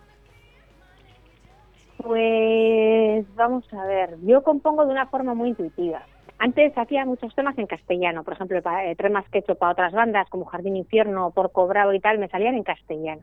Pues 1.96 3.26
vamos 3.34 3.64
a 3.72 3.84
ver, 3.86 4.16
yo 4.22 4.42
compongo 4.42 4.84
de 4.84 4.92
una 4.92 5.06
forma 5.06 5.34
muy 5.34 5.50
intuitiva. 5.50 6.02
Antes 6.38 6.72
hacía 6.76 7.04
muchos 7.04 7.34
temas 7.34 7.58
en 7.58 7.66
castellano, 7.66 8.22
por 8.22 8.34
ejemplo, 8.34 8.58
eh, 8.58 8.94
temas 8.96 9.28
que 9.28 9.38
he 9.38 9.40
hecho 9.40 9.56
para 9.56 9.72
otras 9.72 9.92
bandas 9.92 10.28
como 10.30 10.44
Jardín 10.44 10.76
Infierno, 10.76 11.32
Porco 11.32 11.66
Bravo 11.66 11.92
y 11.92 12.00
tal, 12.00 12.18
me 12.18 12.28
salían 12.28 12.54
en 12.54 12.62
castellano. 12.62 13.22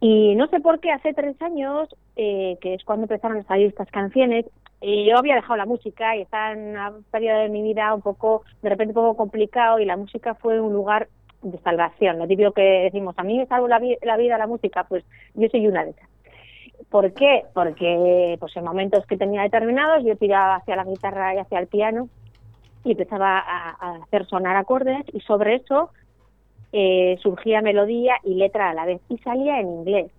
Y 0.00 0.34
no 0.36 0.48
sé 0.48 0.60
por 0.60 0.80
qué 0.80 0.90
hace 0.90 1.14
tres 1.14 1.40
años, 1.42 1.88
eh, 2.16 2.56
que 2.60 2.74
es 2.74 2.84
cuando 2.84 3.04
empezaron 3.04 3.38
a 3.38 3.44
salir 3.44 3.68
estas 3.68 3.90
canciones, 3.90 4.46
y 4.80 5.08
yo 5.08 5.16
había 5.16 5.34
dejado 5.34 5.56
la 5.56 5.66
música 5.66 6.16
y 6.16 6.22
estaba 6.22 6.52
en 6.52 6.70
una 6.70 6.92
periodo 7.10 7.40
de 7.40 7.48
mi 7.48 7.62
vida 7.62 7.92
un 7.94 8.02
poco, 8.02 8.42
de 8.62 8.68
repente 8.68 8.90
un 8.90 9.04
poco 9.04 9.16
complicado 9.16 9.78
y 9.80 9.84
la 9.84 9.96
música 9.96 10.34
fue 10.34 10.60
un 10.60 10.72
lugar 10.72 11.08
de 11.42 11.58
salvación. 11.58 12.18
Lo 12.18 12.26
típico 12.28 12.52
que 12.52 12.62
decimos, 12.62 13.14
a 13.18 13.24
mí 13.24 13.38
me 13.38 13.46
salvo 13.46 13.66
la, 13.68 13.80
la 14.02 14.16
vida 14.16 14.38
la 14.38 14.46
música, 14.46 14.84
pues 14.84 15.04
yo 15.34 15.48
soy 15.48 15.66
una 15.66 15.84
de 15.84 15.90
esas. 15.90 16.08
¿Por 16.90 17.12
qué? 17.12 17.44
Porque 17.52 18.36
pues 18.40 18.56
en 18.56 18.64
momentos 18.64 19.04
que 19.06 19.16
tenía 19.16 19.42
determinados 19.42 20.04
yo 20.04 20.16
tiraba 20.16 20.56
hacia 20.56 20.76
la 20.76 20.84
guitarra 20.84 21.34
y 21.34 21.38
hacia 21.38 21.58
el 21.58 21.66
piano 21.66 22.08
y 22.84 22.92
empezaba 22.92 23.38
a, 23.38 23.96
hacer 24.02 24.26
sonar 24.26 24.56
acordes 24.56 25.04
y 25.12 25.20
sobre 25.20 25.56
eso 25.56 25.90
eh, 26.72 27.18
surgía 27.22 27.60
melodía 27.60 28.14
y 28.24 28.34
letra 28.34 28.70
a 28.70 28.74
la 28.74 28.86
vez 28.86 29.00
y 29.08 29.18
salía 29.18 29.60
en 29.60 29.68
inglés. 29.68 30.12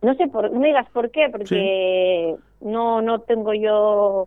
No 0.00 0.14
sé, 0.14 0.26
por, 0.26 0.50
no 0.50 0.58
me 0.58 0.68
digas 0.68 0.88
por 0.92 1.10
qué, 1.12 1.28
porque 1.30 2.34
no 2.60 3.00
no 3.02 3.20
tengo 3.20 3.54
yo... 3.54 4.26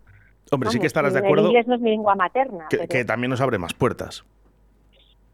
Hombre, 0.51 0.69
sí 0.69 0.79
que 0.79 0.87
estarás 0.87 1.13
de 1.13 1.19
acuerdo. 1.19 1.45
El 1.45 1.47
inglés 1.47 1.67
no 1.67 1.75
es 1.75 1.81
mi 1.81 1.89
lengua 1.89 2.15
materna. 2.15 2.67
que 2.69 3.03
también 3.03 3.31
nos 3.31 3.41
abre 3.41 3.57
más 3.57 3.73
puertas 3.73 4.23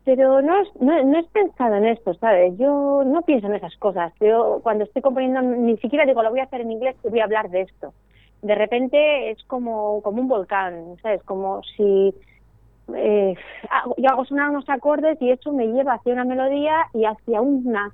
pero 0.03 0.41
no, 0.41 0.63
no, 0.79 1.03
no 1.03 1.19
he 1.19 1.23
pensado 1.23 1.75
en 1.75 1.85
esto, 1.85 2.13
¿sabes? 2.15 2.57
Yo 2.57 3.03
no 3.05 3.21
pienso 3.21 3.47
en 3.47 3.55
esas 3.55 3.75
cosas. 3.77 4.13
Yo 4.19 4.59
cuando 4.63 4.83
estoy 4.85 5.01
componiendo 5.01 5.41
ni 5.41 5.77
siquiera 5.77 6.05
digo, 6.05 6.23
lo 6.23 6.31
voy 6.31 6.39
a 6.39 6.45
hacer 6.45 6.61
en 6.61 6.71
inglés 6.71 6.95
voy 7.03 7.19
a 7.19 7.25
hablar 7.25 7.49
de 7.49 7.61
esto. 7.61 7.93
De 8.41 8.55
repente 8.55 9.29
es 9.29 9.43
como, 9.43 10.01
como 10.01 10.21
un 10.21 10.27
volcán, 10.27 10.97
¿sabes? 11.03 11.21
Como 11.23 11.61
si 11.77 12.13
eh, 12.95 13.35
yo 13.97 14.09
hago 14.09 14.25
sonar 14.25 14.49
unos 14.49 14.67
acordes 14.69 15.21
y 15.21 15.29
eso 15.29 15.53
me 15.53 15.67
lleva 15.67 15.93
hacia 15.93 16.13
una 16.13 16.25
melodía 16.25 16.87
y 16.93 17.05
hacia 17.05 17.41
una 17.41 17.93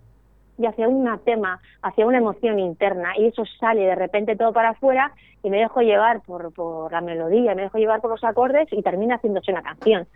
y 0.60 0.66
hacia 0.66 0.88
un 0.88 1.08
tema, 1.24 1.60
hacia 1.84 2.08
una 2.08 2.18
emoción 2.18 2.58
interna 2.58 3.14
y 3.16 3.28
eso 3.28 3.44
sale 3.60 3.82
de 3.82 3.94
repente 3.94 4.36
todo 4.36 4.54
para 4.54 4.70
afuera 4.70 5.12
y 5.44 5.52
me 5.52 5.60
dejo 5.60 5.82
llevar 5.82 6.22
por, 6.22 6.52
por 6.52 6.92
la 6.92 7.02
melodía, 7.02 7.54
me 7.54 7.64
dejo 7.64 7.78
llevar 7.78 8.02
por 8.02 8.10
los 8.10 8.24
acordes 8.24 8.68
y 8.72 8.82
termina 8.82 9.16
haciéndose 9.16 9.52
una 9.52 9.62
canción. 9.62 10.08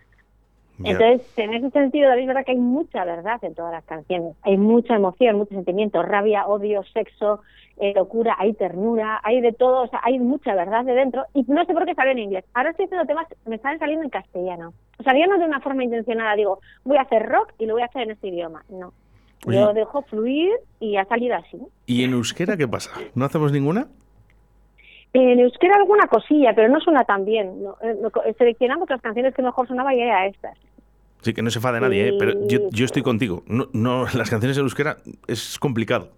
Entonces, 0.84 1.22
en 1.38 1.54
ese 1.54 1.70
sentido, 1.72 2.12
es 2.14 2.28
verdad 2.28 2.46
que 2.46 2.52
hay 2.52 2.58
mucha 2.58 3.04
verdad 3.06 3.44
en 3.44 3.56
todas 3.56 3.72
las 3.72 3.84
canciones. 3.86 4.36
Hay 4.44 4.58
mucha 4.58 4.96
emoción, 4.96 5.38
mucho 5.38 5.56
sentimiento, 5.56 6.02
rabia, 6.04 6.48
odio, 6.48 6.84
sexo, 6.94 7.42
eh, 7.78 7.94
locura, 7.96 8.36
hay 8.38 8.54
ternura, 8.54 9.20
hay 9.24 9.42
de 9.42 9.54
todo, 9.54 9.84
o 9.84 9.88
sea, 9.88 10.02
hay 10.04 10.20
mucha 10.20 10.54
verdad 10.54 10.86
de 10.86 10.94
dentro. 10.94 11.26
Y 11.34 11.44
no 11.48 11.66
sé 11.66 11.74
por 11.74 11.86
qué 11.86 11.96
sale 11.96 12.12
en 12.12 12.20
inglés. 12.20 12.46
Ahora 12.54 12.72
estoy 12.72 12.86
haciendo 12.86 13.08
temas, 13.08 13.28
me 13.46 13.56
están 13.56 13.80
saliendo 13.80 14.04
en 14.04 14.10
castellano. 14.10 14.74
O 15.00 15.04
sea, 15.04 15.14
yo 15.18 15.26
no 15.28 15.40
de 15.40 15.46
una 15.46 15.62
forma 15.62 15.84
intencionada 15.84 16.36
digo, 16.36 16.60
voy 16.84 16.98
a 16.98 17.02
hacer 17.02 17.28
rock 17.28 17.54
y 17.58 17.66
lo 17.66 17.74
voy 17.74 17.82
a 17.82 17.86
hacer 17.86 18.04
en 18.04 18.12
este 18.12 18.28
idioma. 18.28 18.64
No. 18.70 18.94
Yo 19.48 19.74
dejo 19.74 20.04
fluir 20.04 20.52
y 20.80 20.98
ha 20.98 21.06
salido 21.06 21.36
así. 21.36 21.58
¿Y 21.88 22.04
en 22.04 22.14
euskera 22.14 22.58
qué 22.58 22.68
pasa? 22.68 22.92
¿No 23.16 23.26
hacemos 23.26 23.52
ninguna? 23.52 23.88
En 25.14 25.40
euskera 25.40 25.76
alguna 25.76 26.08
cosilla, 26.08 26.54
pero 26.56 26.70
no 26.70 26.80
suena 26.80 27.04
tan 27.04 27.26
bien. 27.26 27.64
No, 27.64 27.76
eh, 27.82 28.34
seleccionamos 28.38 28.90
las 28.90 29.02
canciones 29.02 29.34
que 29.34 29.42
mejor 29.42 29.68
sonaban 29.68 29.96
y 29.96 30.02
era 30.02 30.26
estas. 30.28 30.58
Sí, 31.22 31.34
que 31.34 31.44
no 31.44 31.52
se 31.52 31.60
de 31.60 31.80
nadie, 31.80 32.10
¿eh? 32.10 32.14
pero 32.18 32.48
yo, 32.48 32.70
yo, 32.72 32.86
estoy 32.86 33.04
contigo. 33.04 33.44
No, 33.48 33.68
no, 33.74 34.06
las 34.16 34.30
canciones 34.30 34.58
en 34.58 34.64
euskera 34.64 34.98
es 35.28 35.60
complicado. 35.60 36.10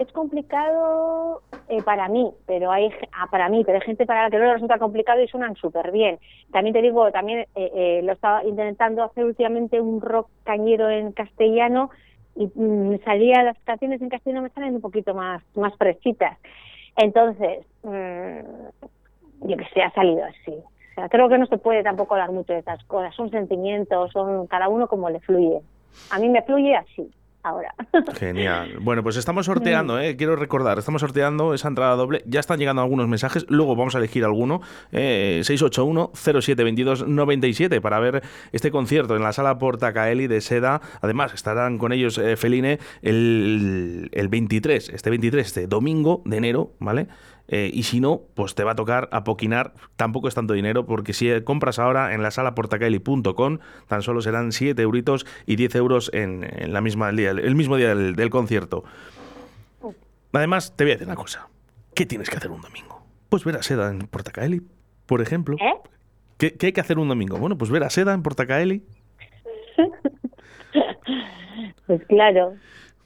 Es 0.00 0.10
complicado 0.10 1.42
eh, 1.68 1.82
para 1.82 2.08
mí, 2.08 2.32
pero 2.46 2.72
hay 2.72 2.90
ah, 3.12 3.28
para 3.30 3.48
mí, 3.48 3.62
pero 3.64 3.78
hay 3.78 3.84
gente 3.84 4.06
para 4.06 4.24
la 4.24 4.30
que 4.30 4.38
no 4.38 4.44
le 4.44 4.54
resulta 4.54 4.78
complicado 4.78 5.22
y 5.22 5.28
suenan 5.28 5.54
súper 5.54 5.92
bien. 5.92 6.18
También 6.50 6.72
te 6.72 6.82
digo, 6.82 7.12
también 7.12 7.40
eh, 7.40 7.46
eh, 7.54 8.00
lo 8.02 8.12
estaba 8.12 8.42
intentando 8.42 9.04
hacer 9.04 9.24
últimamente 9.24 9.80
un 9.80 10.00
rock 10.00 10.28
cañero 10.44 10.90
en 10.90 11.12
castellano 11.12 11.90
y 12.34 12.46
mm, 12.46 13.04
salía 13.04 13.42
las 13.42 13.58
canciones 13.64 14.00
en 14.00 14.08
castellano 14.08 14.42
me 14.42 14.48
salen 14.48 14.74
un 14.74 14.80
poquito 14.80 15.14
más 15.14 15.42
más 15.54 15.76
fresquitas. 15.76 16.38
Entonces, 16.96 17.64
mm, 17.82 19.46
yo 19.46 19.56
que 19.56 19.66
sé, 19.72 19.82
ha 19.82 19.92
salido 19.92 20.24
así 20.24 20.54
creo 21.10 21.28
que 21.28 21.38
no 21.38 21.46
se 21.46 21.58
puede 21.58 21.82
tampoco 21.82 22.14
hablar 22.14 22.32
mucho 22.32 22.52
de 22.52 22.60
estas 22.60 22.82
cosas. 22.84 23.14
Son 23.14 23.30
sentimientos, 23.30 24.12
son 24.12 24.46
cada 24.46 24.68
uno 24.68 24.86
como 24.86 25.10
le 25.10 25.20
fluye. 25.20 25.60
A 26.10 26.18
mí 26.18 26.28
me 26.28 26.42
fluye 26.42 26.76
así. 26.76 27.10
Ahora. 27.44 27.74
Genial. 28.14 28.78
Bueno, 28.82 29.02
pues 29.02 29.16
estamos 29.16 29.46
sorteando, 29.46 29.98
¿eh? 29.98 30.16
quiero 30.16 30.36
recordar, 30.36 30.78
estamos 30.78 31.00
sorteando 31.00 31.54
esa 31.54 31.66
entrada 31.66 31.96
doble. 31.96 32.22
Ya 32.24 32.38
están 32.38 32.60
llegando 32.60 32.82
algunos 32.82 33.08
mensajes, 33.08 33.44
luego 33.48 33.74
vamos 33.74 33.96
a 33.96 33.98
elegir 33.98 34.24
alguno. 34.24 34.60
Eh, 34.92 35.40
681-0722-97 35.44 37.80
para 37.80 37.98
ver 37.98 38.22
este 38.52 38.70
concierto 38.70 39.16
en 39.16 39.24
la 39.24 39.32
sala 39.32 39.58
Porta 39.58 39.92
Caeli 39.92 40.28
de 40.28 40.40
Seda. 40.40 40.82
Además, 41.00 41.34
estarán 41.34 41.78
con 41.78 41.92
ellos 41.92 42.16
eh, 42.16 42.36
Feline 42.36 42.78
el, 43.02 44.08
el 44.12 44.28
23, 44.28 44.90
este 44.90 45.10
23, 45.10 45.44
este 45.44 45.66
domingo 45.66 46.22
de 46.24 46.36
enero, 46.36 46.74
¿vale? 46.78 47.08
Eh, 47.52 47.70
y 47.70 47.82
si 47.82 48.00
no, 48.00 48.22
pues 48.34 48.54
te 48.54 48.64
va 48.64 48.72
a 48.72 48.74
tocar 48.74 49.10
apoquinar. 49.12 49.74
Tampoco 49.96 50.26
es 50.26 50.34
tanto 50.34 50.54
dinero, 50.54 50.86
porque 50.86 51.12
si 51.12 51.28
compras 51.42 51.78
ahora 51.78 52.14
en 52.14 52.22
la 52.22 52.30
sala 52.30 52.54
portacaeli.com, 52.54 53.58
tan 53.88 54.00
solo 54.00 54.22
serán 54.22 54.52
7 54.52 54.80
euritos 54.80 55.26
y 55.44 55.56
10 55.56 55.74
euros 55.74 56.10
en, 56.14 56.48
la 56.72 56.80
misma, 56.80 57.10
el, 57.10 57.54
mismo 57.54 57.76
día 57.76 57.94
del, 57.94 58.30
concierto. 58.30 58.84
Además, 60.32 60.74
te 60.74 60.84
voy 60.84 60.92
a 60.92 60.94
decir 60.94 61.06
una 61.06 61.14
cosa. 61.14 61.46
¿Qué 61.94 62.06
tienes 62.06 62.30
que 62.30 62.38
hacer 62.38 62.50
un 62.50 62.62
domingo? 62.62 63.04
Pues 63.28 63.44
ver 63.44 63.56
a 63.56 63.62
Seda 63.62 63.90
en 63.90 63.98
Portacaeli, 63.98 64.62
por 65.04 65.20
ejemplo. 65.20 65.58
¿Eh? 65.60 65.74
¿Qué, 66.38 66.54
¿Qué, 66.54 66.66
hay 66.66 66.72
que 66.72 66.80
hacer 66.80 66.98
un 66.98 67.08
domingo? 67.08 67.36
Bueno, 67.36 67.58
pues 67.58 67.70
ver 67.70 67.84
a 67.84 67.90
Seda 67.90 68.14
en 68.14 68.22
Portacaeli. 68.22 68.82
pues 71.86 72.02
claro. 72.06 72.54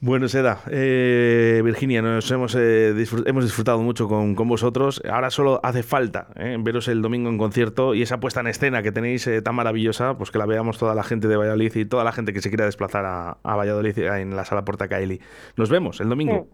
Bueno, 0.06 0.28
Seda, 0.28 0.60
eh, 0.70 1.60
Virginia, 1.64 2.00
nos 2.00 2.30
hemos, 2.30 2.54
eh, 2.54 2.94
hemos 3.26 3.42
disfrutado 3.42 3.80
mucho 3.80 4.06
con, 4.06 4.36
vosotros. 4.36 5.02
Ahora 5.10 5.30
solo 5.30 5.58
hace 5.64 5.82
falta 5.82 6.28
eh, 6.36 6.56
veros 6.60 6.86
el 6.86 7.02
domingo 7.02 7.28
en 7.28 7.38
concierto 7.38 7.92
y 7.92 8.02
esa 8.02 8.20
puesta 8.20 8.38
en 8.38 8.46
escena 8.46 8.84
que 8.84 8.92
tenéis 8.92 9.28
tan 9.42 9.56
maravillosa, 9.56 10.16
pues 10.16 10.30
que 10.30 10.38
la 10.38 10.46
veamos 10.46 10.78
toda 10.78 10.94
la 10.94 11.02
gente 11.02 11.26
de 11.26 11.36
Valladolid 11.36 11.74
y 11.74 11.86
toda 11.86 12.04
la 12.04 12.12
gente 12.12 12.32
que 12.32 12.40
se 12.40 12.50
quiera 12.50 12.66
desplazar 12.66 13.04
a, 13.04 13.56
Valladolid 13.56 13.98
en 13.98 14.36
la 14.36 14.44
sala 14.44 14.64
Porta 14.64 14.86
Caeli. 14.86 15.18
Nos 15.56 15.70
vemos 15.70 16.00
el 16.00 16.08
domingo. 16.08 16.46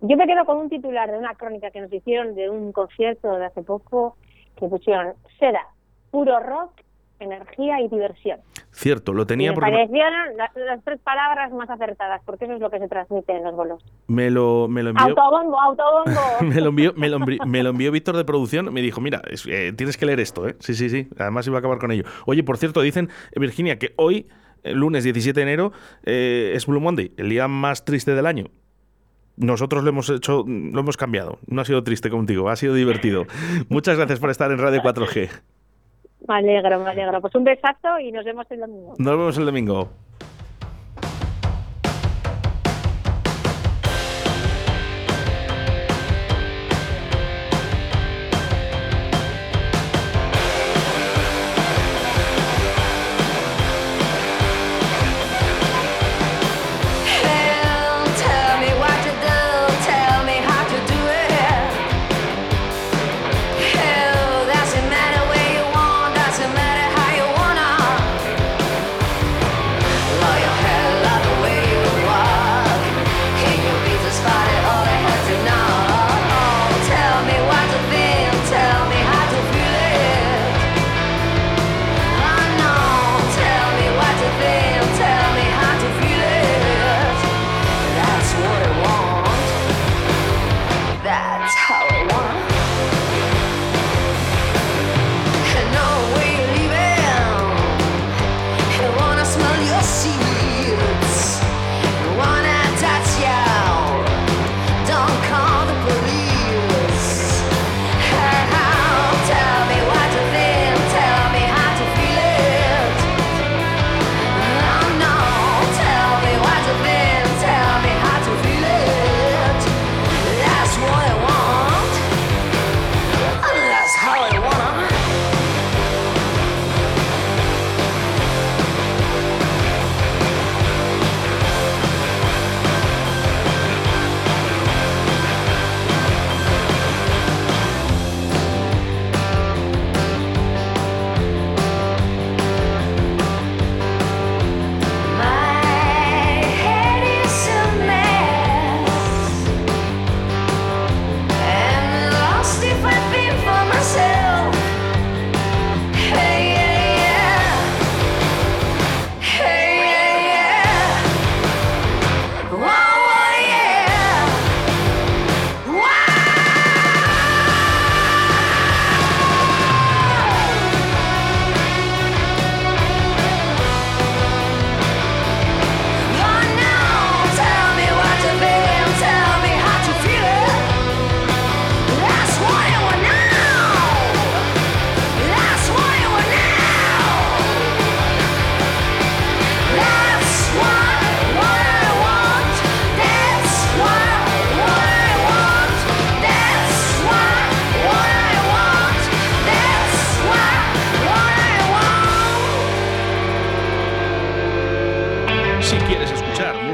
Yo 0.00 0.16
me 0.16 0.26
quedo 0.26 0.44
con 0.44 0.56
un 0.56 0.68
titular 0.68 1.08
de 1.08 1.18
una 1.18 1.36
crónica 1.36 1.70
que 1.70 1.80
nos 1.80 1.92
hicieron 1.92 2.34
de 2.34 2.50
un 2.50 2.72
concierto 2.72 3.36
de 3.36 3.44
hace 3.44 3.62
poco 3.62 4.16
que 4.56 4.66
pusieron 4.66 5.14
Seda, 5.38 5.68
puro 6.10 6.40
rock 6.40 6.72
energía 7.20 7.80
y 7.80 7.88
diversión. 7.88 8.40
Cierto, 8.72 9.14
lo 9.14 9.26
tenía 9.26 9.52
me 9.52 9.58
parecieron 9.58 10.36
las, 10.36 10.52
tres 10.84 11.00
palabras 11.00 11.50
más 11.52 11.70
acertadas, 11.70 12.20
porque 12.24 12.44
eso 12.44 12.54
es 12.54 12.60
lo 12.60 12.70
que 12.70 12.78
se 12.78 12.88
transmite 12.88 13.34
en 13.34 13.44
los 13.44 13.54
bolos. 13.54 13.82
Me 14.06 14.30
lo, 14.30 14.68
me 14.68 14.82
lo 14.82 14.90
envió... 14.90 15.06
Autobombo, 15.06 15.60
autobombo. 15.60 16.20
me, 16.42 16.60
lo 16.60 16.68
envió, 16.68 16.92
me, 16.94 17.08
lo 17.08 17.18
me 17.18 17.62
lo 17.62 17.70
envió 17.70 17.90
Víctor 17.90 18.16
de 18.16 18.24
producción, 18.24 18.72
me 18.72 18.82
dijo, 18.82 19.00
mira, 19.00 19.22
eh, 19.48 19.72
tienes 19.76 19.96
que 19.96 20.06
leer 20.06 20.20
esto, 20.20 20.46
¿eh? 20.46 20.56
Sí, 20.60 20.74
sí, 20.74 20.90
sí, 20.90 21.08
además 21.18 21.46
iba 21.46 21.56
a 21.56 21.60
acabar 21.60 21.78
con 21.78 21.90
ello. 21.90 22.04
Oye, 22.26 22.42
por 22.42 22.58
cierto, 22.58 22.82
dicen, 22.82 23.08
eh, 23.32 23.40
Virginia, 23.40 23.78
que 23.78 23.94
hoy, 23.96 24.28
el 24.62 24.78
lunes 24.78 25.04
17 25.04 25.38
de 25.38 25.42
enero, 25.42 25.72
eh, 26.04 26.52
es 26.54 26.66
Blue 26.66 26.80
Monday, 26.80 27.12
el 27.16 27.30
día 27.30 27.48
más 27.48 27.84
triste 27.84 28.14
del 28.14 28.26
año 28.26 28.46
nosotros 29.36 29.84
lo 29.84 29.90
hemos 29.90 30.08
hecho, 30.10 30.44
lo 30.46 30.80
hemos 30.80 30.96
cambiado. 30.96 31.38
No 31.46 31.60
ha 31.60 31.64
sido 31.64 31.84
triste 31.84 32.10
contigo, 32.10 32.48
ha 32.48 32.56
sido 32.56 32.74
divertido. 32.74 33.26
Muchas 33.68 33.96
gracias 33.96 34.18
por 34.18 34.30
estar 34.30 34.50
en 34.50 34.58
Radio 34.58 34.80
4G. 34.82 35.28
Me 36.28 36.34
alegro, 36.34 36.78
me 36.80 36.90
alegro. 36.90 37.20
Pues 37.20 37.34
un 37.34 37.44
besazo 37.44 37.98
y 38.00 38.12
nos 38.12 38.24
vemos 38.24 38.46
el 38.50 38.60
domingo. 38.60 38.94
Nos 38.98 39.16
vemos 39.16 39.38
el 39.38 39.46
domingo. 39.46 39.88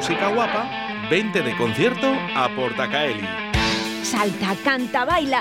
música 0.03 0.27
guapa, 0.31 0.69
20 1.11 1.43
de 1.43 1.57
concierto 1.57 2.13
a 2.35 2.49
Portacaeli. 2.57 3.25
Salta, 4.03 4.57
canta, 4.65 5.05
baila 5.05 5.41